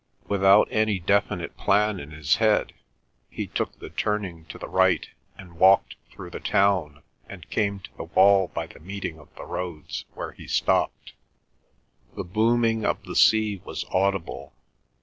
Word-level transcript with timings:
Without 0.27 0.67
any 0.71 0.97
definite 0.97 1.55
plan 1.57 1.99
in 1.99 2.09
his 2.09 2.37
head, 2.37 2.73
he 3.29 3.45
took 3.45 3.77
the 3.77 3.91
turning 3.91 4.45
to 4.45 4.57
the 4.57 4.67
right 4.67 5.07
and 5.37 5.59
walked 5.59 5.95
through 6.11 6.31
the 6.31 6.39
town 6.39 7.03
and 7.29 7.51
came 7.51 7.79
to 7.81 7.95
the 7.97 8.05
wall 8.05 8.47
by 8.47 8.65
the 8.65 8.79
meeting 8.79 9.19
of 9.19 9.29
the 9.35 9.45
roads, 9.45 10.05
where 10.15 10.31
he 10.31 10.47
stopped. 10.47 11.13
The 12.15 12.23
booming 12.23 12.83
of 12.83 13.03
the 13.03 13.15
sea 13.15 13.61
was 13.63 13.85
audible. 13.91 14.53